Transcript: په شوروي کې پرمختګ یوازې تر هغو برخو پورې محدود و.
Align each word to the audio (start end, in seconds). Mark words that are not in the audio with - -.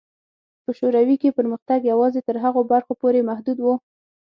په 0.63 0.71
شوروي 0.77 1.15
کې 1.21 1.35
پرمختګ 1.37 1.79
یوازې 1.91 2.21
تر 2.27 2.35
هغو 2.43 2.61
برخو 2.71 2.93
پورې 3.01 3.19
محدود 3.29 3.57
و. 3.61 3.67